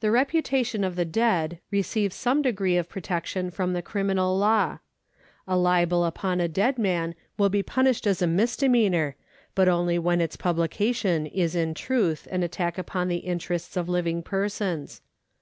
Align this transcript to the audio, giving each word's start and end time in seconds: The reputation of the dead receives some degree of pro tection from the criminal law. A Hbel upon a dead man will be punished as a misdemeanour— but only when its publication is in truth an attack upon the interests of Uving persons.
The 0.00 0.10
reputation 0.10 0.84
of 0.84 0.94
the 0.94 1.06
dead 1.06 1.58
receives 1.70 2.14
some 2.14 2.42
degree 2.42 2.76
of 2.76 2.90
pro 2.90 3.00
tection 3.00 3.50
from 3.50 3.72
the 3.72 3.80
criminal 3.80 4.36
law. 4.36 4.80
A 5.48 5.54
Hbel 5.54 6.06
upon 6.06 6.38
a 6.38 6.48
dead 6.48 6.76
man 6.78 7.14
will 7.38 7.48
be 7.48 7.62
punished 7.62 8.06
as 8.06 8.20
a 8.20 8.26
misdemeanour— 8.26 9.16
but 9.54 9.70
only 9.70 9.98
when 9.98 10.20
its 10.20 10.36
publication 10.36 11.24
is 11.26 11.54
in 11.56 11.72
truth 11.72 12.28
an 12.30 12.42
attack 12.42 12.76
upon 12.76 13.08
the 13.08 13.20
interests 13.24 13.74
of 13.74 13.86
Uving 13.86 14.22
persons. 14.22 15.00